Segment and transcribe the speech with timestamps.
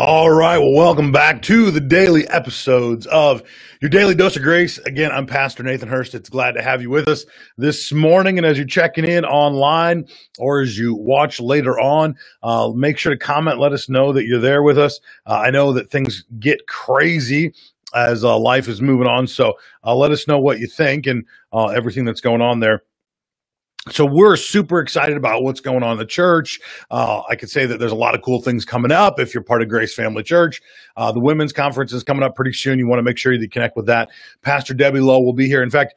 [0.00, 0.58] All right.
[0.58, 3.42] Well, welcome back to the daily episodes of
[3.80, 4.78] your daily dose of grace.
[4.78, 6.14] Again, I'm Pastor Nathan Hurst.
[6.14, 7.24] It's glad to have you with us
[7.56, 8.38] this morning.
[8.38, 10.06] And as you're checking in online
[10.38, 12.14] or as you watch later on,
[12.44, 13.58] uh, make sure to comment.
[13.58, 15.00] Let us know that you're there with us.
[15.26, 17.52] Uh, I know that things get crazy
[17.92, 19.26] as uh, life is moving on.
[19.26, 22.84] So uh, let us know what you think and uh, everything that's going on there
[23.90, 26.60] so we're super excited about what's going on in the church.
[26.90, 29.42] Uh, I could say that there's a lot of cool things coming up if you're
[29.42, 30.60] part of Grace Family Church.
[30.96, 32.78] Uh, the women's conference is coming up pretty soon.
[32.78, 34.08] You want to make sure you connect with that.
[34.42, 35.62] Pastor Debbie Lowe will be here.
[35.62, 35.94] In fact,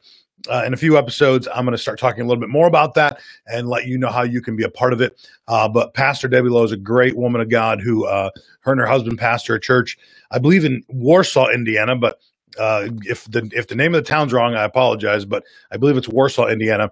[0.50, 2.94] uh, in a few episodes, I'm going to start talking a little bit more about
[2.94, 5.16] that and let you know how you can be a part of it.
[5.46, 8.30] Uh, but Pastor Debbie Lowe is a great woman of God who, uh,
[8.60, 9.98] her and her husband pastor a church,
[10.30, 11.94] I believe in Warsaw, Indiana.
[11.96, 12.18] But
[12.58, 15.24] uh, if the if the name of the town's wrong, I apologize.
[15.24, 16.90] But I believe it's Warsaw, Indiana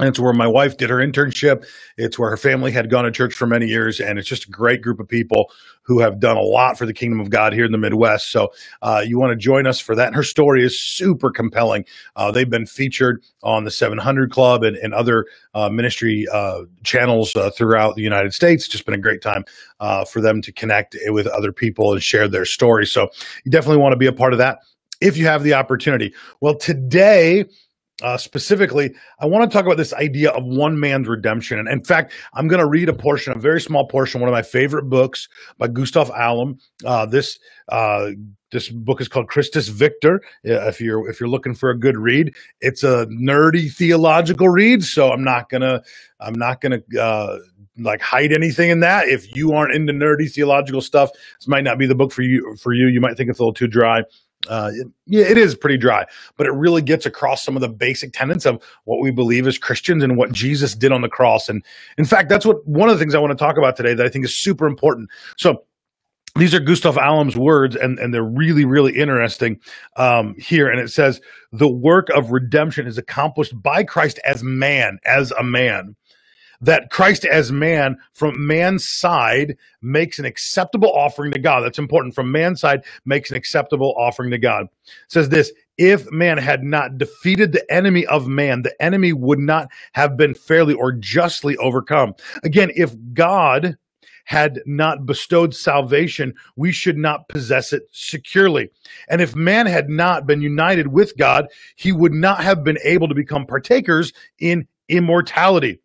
[0.00, 1.66] it's where my wife did her internship.
[1.96, 3.98] It's where her family had gone to church for many years.
[3.98, 5.50] And it's just a great group of people
[5.82, 8.30] who have done a lot for the kingdom of God here in the Midwest.
[8.30, 10.08] So uh, you want to join us for that.
[10.08, 11.84] And her story is super compelling.
[12.16, 17.34] Uh, they've been featured on the 700 Club and, and other uh, ministry uh, channels
[17.36, 18.64] uh, throughout the United States.
[18.64, 19.44] It's just been a great time
[19.80, 22.84] uh, for them to connect with other people and share their story.
[22.84, 23.08] So
[23.44, 24.58] you definitely want to be a part of that
[25.00, 26.12] if you have the opportunity.
[26.40, 27.44] Well, today,
[28.02, 31.58] uh, specifically, I want to talk about this idea of one man's redemption.
[31.58, 34.34] And in fact, I'm going to read a portion, a very small portion, one of
[34.34, 36.60] my favorite books by Gustav Aulén.
[36.84, 38.10] Uh, this uh,
[38.52, 40.20] this book is called Christus Victor.
[40.44, 44.84] If you're if you're looking for a good read, it's a nerdy theological read.
[44.84, 45.82] So I'm not gonna
[46.20, 47.38] I'm not gonna uh,
[47.78, 49.08] like hide anything in that.
[49.08, 52.56] If you aren't into nerdy theological stuff, this might not be the book for you.
[52.60, 54.04] For you, you might think it's a little too dry
[54.48, 57.68] uh, it, yeah, it is pretty dry, but it really gets across some of the
[57.68, 61.48] basic tenets of what we believe as Christians and what Jesus did on the cross.
[61.48, 61.64] And
[61.98, 64.06] in fact, that's what one of the things I want to talk about today that
[64.06, 65.10] I think is super important.
[65.36, 65.64] So
[66.36, 69.58] these are Gustav Aulén's words, and, and they're really, really interesting
[69.96, 70.68] um, here.
[70.70, 71.20] And it says,
[71.52, 75.96] The work of redemption is accomplished by Christ as man, as a man
[76.60, 81.60] that Christ as man from man's side makes an acceptable offering to God.
[81.60, 82.14] That's important.
[82.14, 84.64] From man's side makes an acceptable offering to God.
[84.64, 89.38] It says this, if man had not defeated the enemy of man, the enemy would
[89.38, 92.14] not have been fairly or justly overcome.
[92.42, 93.76] Again, if God
[94.24, 98.68] had not bestowed salvation, we should not possess it securely.
[99.08, 101.46] And if man had not been united with God,
[101.76, 105.80] he would not have been able to become partakers in immortality.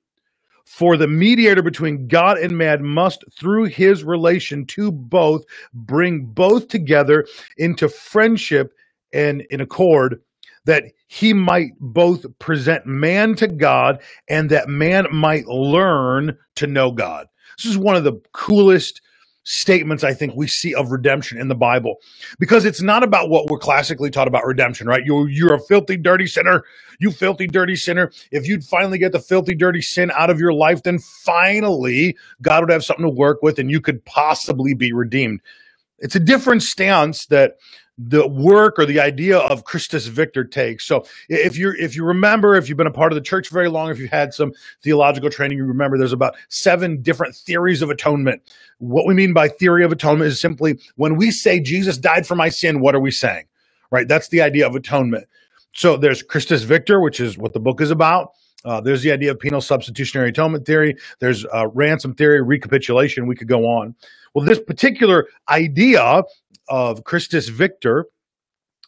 [0.71, 5.43] For the mediator between God and man must, through his relation to both,
[5.73, 7.27] bring both together
[7.57, 8.73] into friendship
[9.11, 10.21] and in accord,
[10.65, 16.91] that he might both present man to God and that man might learn to know
[16.91, 17.27] God.
[17.57, 19.01] This is one of the coolest
[19.44, 21.97] statements I think we see of redemption in the Bible
[22.40, 25.06] because it's not about what we're classically taught about redemption, right?
[25.06, 26.63] You're, you're a filthy, dirty sinner.
[27.00, 28.12] You filthy, dirty sinner.
[28.31, 32.62] If you'd finally get the filthy, dirty sin out of your life, then finally God
[32.62, 35.41] would have something to work with and you could possibly be redeemed.
[36.00, 37.57] It's a different stance that
[37.97, 40.85] the work or the idea of Christus Victor takes.
[40.85, 43.69] So if you're if you remember, if you've been a part of the church very
[43.69, 47.90] long, if you've had some theological training, you remember there's about seven different theories of
[47.90, 48.41] atonement.
[48.80, 52.35] What we mean by theory of atonement is simply when we say Jesus died for
[52.35, 53.46] my sin, what are we saying?
[53.91, 54.07] Right?
[54.07, 55.28] That's the idea of atonement.
[55.74, 58.31] So there's Christus Victor, which is what the book is about.
[58.63, 60.96] Uh, there's the idea of penal substitutionary atonement theory.
[61.19, 63.28] There's uh, ransom theory, recapitulation.
[63.28, 63.96] We could go on.
[64.34, 66.24] Well, this particular idea
[66.69, 68.07] of Christus Victor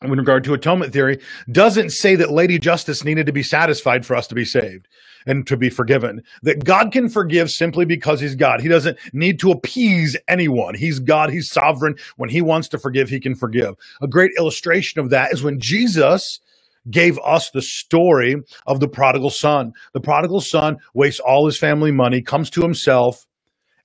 [0.03, 1.19] in regard to atonement theory
[1.51, 4.88] doesn't say that Lady Justice needed to be satisfied for us to be saved
[5.25, 6.22] and to be forgiven.
[6.41, 8.62] That God can forgive simply because he's God.
[8.62, 10.75] He doesn't need to appease anyone.
[10.75, 11.95] He's God, he's sovereign.
[12.17, 13.75] When he wants to forgive, he can forgive.
[14.01, 16.39] A great illustration of that is when Jesus
[16.91, 18.35] gave us the story
[18.67, 19.72] of the prodigal son.
[19.94, 23.25] The prodigal son wastes all his family money, comes to himself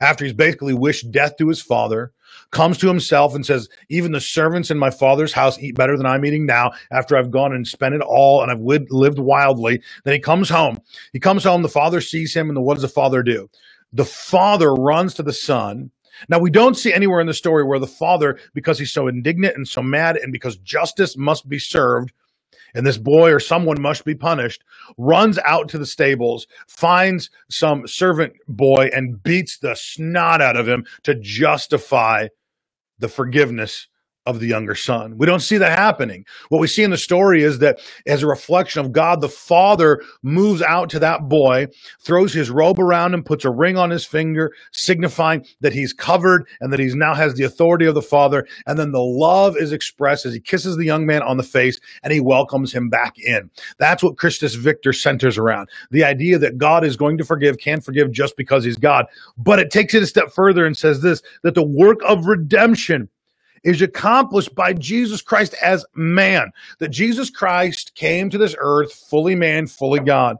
[0.00, 2.12] after he's basically wished death to his father
[2.50, 6.06] comes to himself and says, Even the servants in my father's house eat better than
[6.06, 9.82] I'm eating now after I've gone and spent it all and I've lived wildly.
[10.04, 10.78] Then he comes home.
[11.12, 11.62] He comes home.
[11.62, 12.48] The father sees him.
[12.48, 13.50] And what does the father do?
[13.92, 15.90] The father runs to the son.
[16.28, 19.54] Now, we don't see anywhere in the story where the father, because he's so indignant
[19.54, 22.12] and so mad, and because justice must be served,
[22.74, 24.62] and this boy or someone must be punished,
[24.96, 30.68] runs out to the stables, finds some servant boy, and beats the snot out of
[30.68, 32.28] him to justify
[32.98, 33.88] the forgiveness
[34.28, 35.16] of the younger son.
[35.16, 36.26] We don't see that happening.
[36.50, 40.02] What we see in the story is that as a reflection of God, the father
[40.22, 41.68] moves out to that boy,
[42.00, 46.46] throws his robe around him, puts a ring on his finger, signifying that he's covered
[46.60, 48.46] and that he now has the authority of the father.
[48.66, 51.80] And then the love is expressed as he kisses the young man on the face
[52.02, 53.50] and he welcomes him back in.
[53.78, 55.70] That's what Christus Victor centers around.
[55.90, 59.06] The idea that God is going to forgive, can forgive just because he's God.
[59.38, 63.08] But it takes it a step further and says this, that the work of redemption
[63.64, 66.50] is accomplished by Jesus Christ as man.
[66.78, 70.36] That Jesus Christ came to this earth fully man, fully God.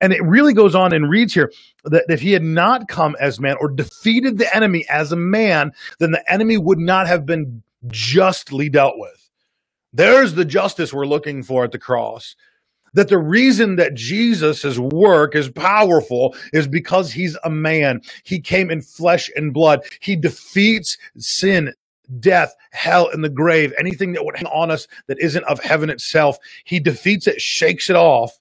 [0.00, 1.52] And it really goes on and reads here
[1.84, 5.72] that if he had not come as man or defeated the enemy as a man,
[5.98, 9.30] then the enemy would not have been justly dealt with.
[9.92, 12.34] There's the justice we're looking for at the cross
[12.94, 18.00] that the reason that Jesus' work is powerful is because he's a man.
[18.24, 19.80] He came in flesh and blood.
[20.00, 21.72] He defeats sin,
[22.20, 25.90] death, hell, and the grave, anything that would hang on us that isn't of heaven
[25.90, 26.38] itself.
[26.64, 28.32] He defeats it, shakes it off,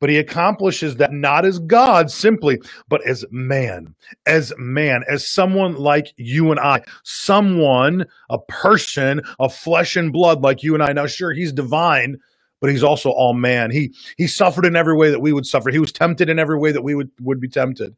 [0.00, 3.94] but he accomplishes that not as God simply, but as man,
[4.26, 10.42] as man, as someone like you and I, someone, a person of flesh and blood
[10.42, 10.92] like you and I.
[10.92, 12.18] Now, sure, he's divine,
[12.60, 13.70] but he's also all man.
[13.70, 15.70] He he suffered in every way that we would suffer.
[15.70, 17.96] He was tempted in every way that we would, would be tempted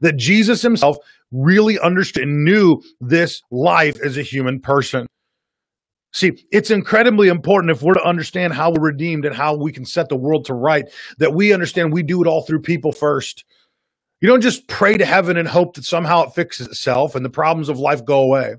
[0.00, 0.96] that Jesus himself
[1.32, 5.06] really understood and knew this life as a human person.
[6.12, 9.84] See, it's incredibly important if we're to understand how we're redeemed and how we can
[9.84, 10.86] set the world to right,
[11.18, 13.44] that we understand we do it all through people first.
[14.20, 17.30] You don't just pray to heaven and hope that somehow it fixes itself and the
[17.30, 18.54] problems of life go away.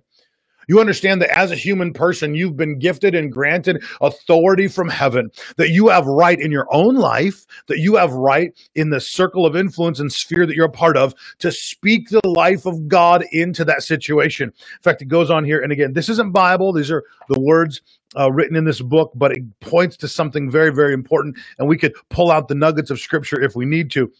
[0.67, 5.31] You understand that as a human person, you've been gifted and granted authority from heaven,
[5.57, 9.45] that you have right in your own life, that you have right in the circle
[9.45, 13.23] of influence and sphere that you're a part of to speak the life of God
[13.31, 14.49] into that situation.
[14.49, 15.61] In fact, it goes on here.
[15.61, 16.73] And again, this isn't Bible.
[16.73, 17.81] These are the words
[18.17, 21.37] uh, written in this book, but it points to something very, very important.
[21.59, 24.11] And we could pull out the nuggets of scripture if we need to.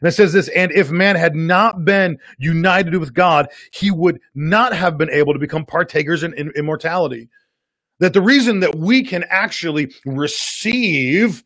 [0.00, 4.20] And it says this, and if man had not been united with God, he would
[4.34, 7.28] not have been able to become partakers in, in immortality.
[8.00, 11.44] That the reason that we can actually receive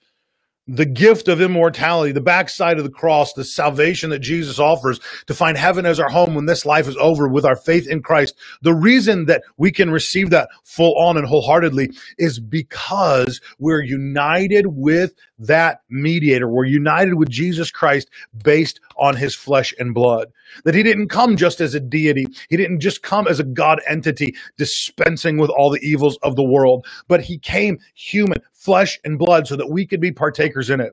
[0.69, 5.35] the gift of immortality, the backside of the cross, the salvation that Jesus offers to
[5.35, 8.37] find heaven as our home when this life is over with our faith in Christ.
[8.63, 14.67] The reason that we can receive that full on and wholeheartedly is because we're united
[14.69, 16.49] with that mediator.
[16.49, 18.11] We're united with Jesus Christ
[18.45, 20.29] based on his flesh and blood.
[20.65, 22.27] That he didn't come just as a deity.
[22.49, 26.45] He didn't just come as a God entity dispensing with all the evils of the
[26.45, 30.81] world, but he came human, flesh and blood so that we could be partakers in
[30.81, 30.93] it.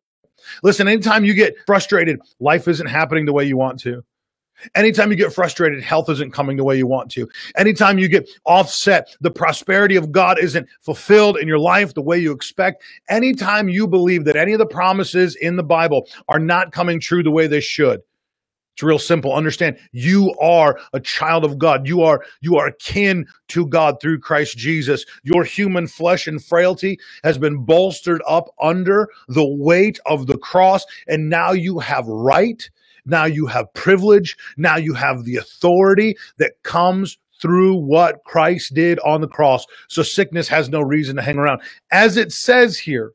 [0.64, 4.04] Listen, anytime you get frustrated, life isn't happening the way you want to.
[4.74, 7.28] Anytime you get frustrated, health isn't coming the way you want to.
[7.58, 12.18] Anytime you get offset, the prosperity of God isn't fulfilled in your life the way
[12.18, 12.84] you expect.
[13.10, 17.22] Anytime you believe that any of the promises in the Bible are not coming true
[17.22, 18.02] the way they should,
[18.76, 19.34] it's real simple.
[19.34, 21.88] Understand you are a child of God.
[21.88, 25.06] You are you are kin to God through Christ Jesus.
[25.24, 30.84] Your human flesh and frailty has been bolstered up under the weight of the cross
[31.08, 32.70] and now you have right.
[33.06, 34.36] Now you have privilege.
[34.58, 39.66] Now you have the authority that comes through what Christ did on the cross.
[39.88, 41.62] So sickness has no reason to hang around.
[41.92, 43.14] As it says here,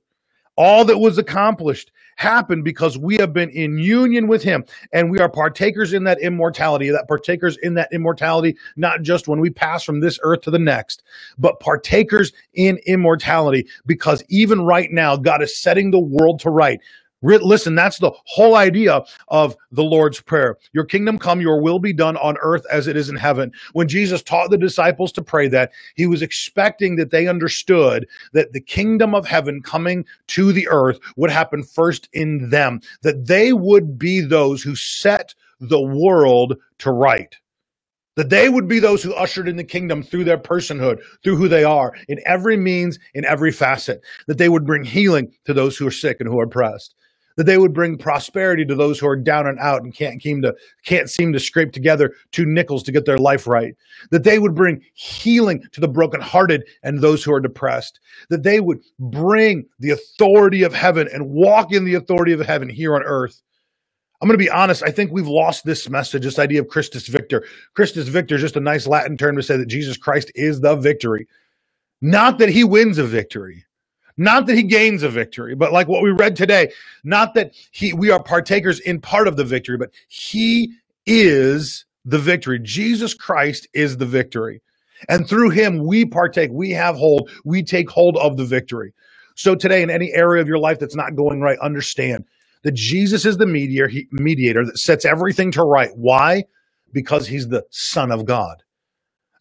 [0.56, 5.18] all that was accomplished happened because we have been in union with him and we
[5.20, 9.82] are partakers in that immortality, that partakers in that immortality, not just when we pass
[9.84, 11.02] from this earth to the next,
[11.38, 16.80] but partakers in immortality because even right now, God is setting the world to right.
[17.22, 20.56] Listen, that's the whole idea of the Lord's Prayer.
[20.72, 23.52] Your kingdom come, your will be done on earth as it is in heaven.
[23.72, 28.52] When Jesus taught the disciples to pray that, he was expecting that they understood that
[28.52, 33.52] the kingdom of heaven coming to the earth would happen first in them, that they
[33.52, 37.36] would be those who set the world to right
[38.16, 41.48] that they would be those who ushered in the kingdom through their personhood, through who
[41.48, 45.76] they are, in every means, in every facet, that they would bring healing to those
[45.76, 46.94] who are sick and who are oppressed,
[47.40, 50.42] that they would bring prosperity to those who are down and out and can't seem
[50.42, 50.54] to
[50.84, 53.74] can't seem to scrape together two nickels to get their life right
[54.10, 58.60] that they would bring healing to the brokenhearted and those who are depressed that they
[58.60, 63.02] would bring the authority of heaven and walk in the authority of heaven here on
[63.04, 63.40] earth
[64.20, 64.82] I'm going to be honest.
[64.82, 67.42] I think we've lost this message, this idea of Christus Victor.
[67.74, 70.76] Christus Victor is just a nice Latin term to say that Jesus Christ is the
[70.76, 71.26] victory.
[72.02, 73.64] Not that he wins a victory,
[74.20, 76.70] not that he gains a victory, but like what we read today,
[77.04, 80.74] not that he we are partakers in part of the victory, but he
[81.06, 82.58] is the victory.
[82.58, 84.60] Jesus Christ is the victory.
[85.08, 88.92] And through him, we partake, we have hold, we take hold of the victory.
[89.36, 92.26] So today, in any area of your life that's not going right, understand
[92.62, 95.96] that Jesus is the mediator, mediator that sets everything to right.
[95.96, 96.44] Why?
[96.92, 98.62] Because he's the Son of God.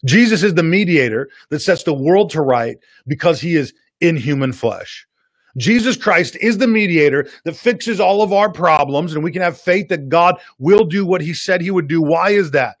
[0.06, 4.52] Jesus is the mediator that sets the world to right because he is in human
[4.52, 5.06] flesh.
[5.56, 9.60] Jesus Christ is the mediator that fixes all of our problems, and we can have
[9.60, 12.00] faith that God will do what he said he would do.
[12.00, 12.76] Why is that?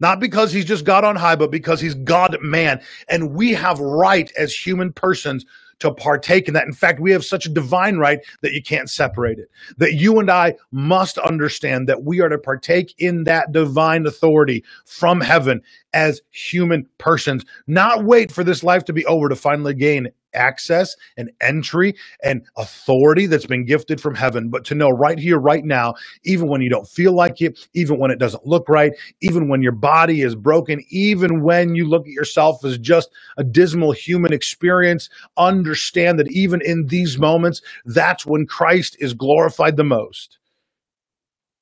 [0.00, 2.80] Not because he's just God on high, but because he's God man.
[3.08, 5.44] And we have right as human persons
[5.80, 6.66] to partake in that.
[6.66, 9.50] In fact, we have such a divine right that you can't separate it.
[9.78, 14.64] That you and I must understand that we are to partake in that divine authority
[14.86, 19.74] from heaven as human persons, not wait for this life to be over to finally
[19.74, 25.18] gain access and entry and authority that's been gifted from heaven, but to know right
[25.18, 25.94] here, right now,
[26.24, 29.62] even when you don't feel like it, even when it doesn't look right, even when
[29.62, 34.32] your body is broken, even when you look at yourself as just a dismal human
[34.32, 40.38] experience, understand that even in these moments, that's when Christ is glorified the most.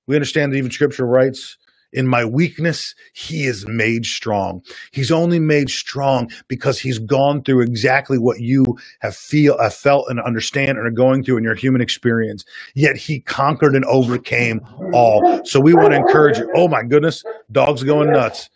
[0.07, 1.59] We understand that even scripture writes
[1.93, 4.63] in my weakness, he is made strong.
[4.93, 8.65] He's only made strong because he's gone through exactly what you
[9.01, 12.45] have feel, have felt and understand and are going through in your human experience.
[12.75, 14.61] Yet he conquered and overcame
[14.93, 15.43] all.
[15.45, 16.51] So we want to encourage you.
[16.55, 18.51] Oh my goodness, dog's going nuts.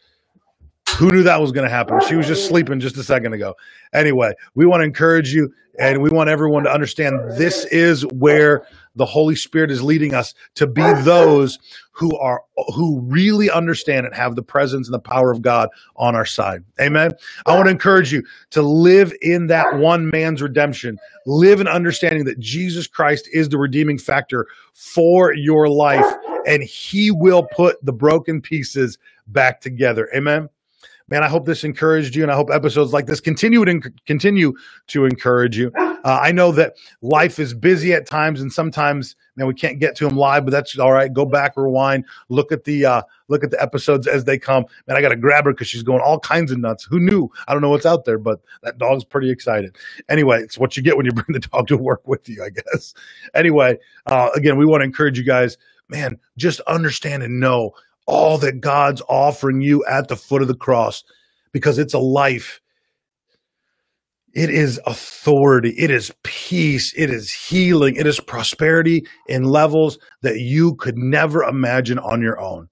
[0.98, 2.00] Who knew that was going to happen?
[2.06, 3.54] She was just sleeping just a second ago.
[3.94, 8.66] Anyway, we want to encourage you and we want everyone to understand this is where
[8.96, 11.58] the Holy Spirit is leading us to be those
[11.92, 12.42] who are
[12.74, 16.64] who really understand and have the presence and the power of God on our side.
[16.80, 17.12] Amen.
[17.46, 20.98] I want to encourage you to live in that one man's redemption.
[21.26, 26.10] Live in understanding that Jesus Christ is the redeeming factor for your life
[26.46, 30.08] and he will put the broken pieces back together.
[30.14, 30.48] Amen
[31.12, 34.54] man, I hope this encouraged you, and I hope episodes like this continue to continue
[34.88, 35.70] to encourage you.
[36.04, 39.94] Uh, I know that life is busy at times, and sometimes, man, we can't get
[39.98, 41.12] to them live, but that's all right.
[41.12, 44.64] Go back, rewind, look at the uh, look at the episodes as they come.
[44.88, 46.82] Man, I got to grab her because she's going all kinds of nuts.
[46.90, 47.30] Who knew?
[47.46, 49.76] I don't know what's out there, but that dog's pretty excited.
[50.08, 52.50] Anyway, it's what you get when you bring the dog to work with you, I
[52.50, 52.94] guess.
[53.32, 55.56] Anyway, uh, again, we want to encourage you guys,
[55.88, 57.74] man, just understand and know
[58.06, 61.04] all that God's offering you at the foot of the cross
[61.52, 62.60] because it's a life.
[64.34, 65.74] It is authority.
[65.76, 66.94] It is peace.
[66.96, 67.96] It is healing.
[67.96, 72.68] It is prosperity in levels that you could never imagine on your own.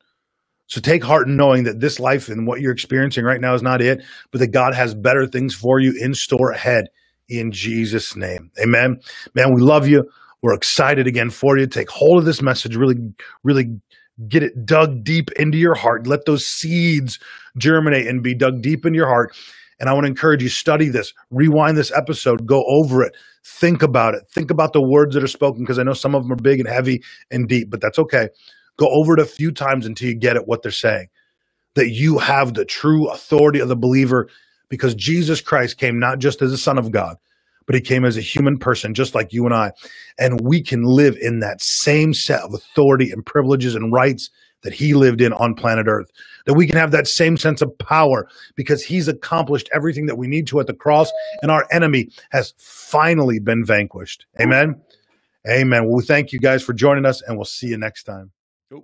[0.68, 3.62] So take heart in knowing that this life and what you're experiencing right now is
[3.62, 6.86] not it, but that God has better things for you in store ahead
[7.28, 8.50] in Jesus' name.
[8.60, 9.00] Amen.
[9.34, 10.04] Man, we love you.
[10.42, 11.66] We're excited again for you.
[11.66, 12.76] Take hold of this message.
[12.76, 12.96] Really,
[13.42, 13.80] really
[14.28, 16.06] get it dug deep into your heart.
[16.06, 17.18] Let those seeds
[17.58, 19.34] germinate and be dug deep in your heart.
[19.78, 23.82] And I want to encourage you study this, rewind this episode, go over it, think
[23.82, 26.32] about it, think about the words that are spoken because I know some of them
[26.32, 28.28] are big and heavy and deep, but that's okay.
[28.76, 31.08] Go over it a few times until you get it what they're saying.
[31.76, 34.28] That you have the true authority of the believer
[34.68, 37.16] because Jesus Christ came not just as a son of God,
[37.70, 39.70] but he came as a human person, just like you and I.
[40.18, 44.28] And we can live in that same set of authority and privileges and rights
[44.62, 46.10] that he lived in on planet Earth.
[46.46, 50.26] That we can have that same sense of power because he's accomplished everything that we
[50.26, 51.12] need to at the cross,
[51.42, 54.26] and our enemy has finally been vanquished.
[54.40, 54.74] Amen.
[55.48, 55.84] Amen.
[55.84, 58.32] Well, we thank you guys for joining us, and we'll see you next time.
[58.74, 58.82] Oh,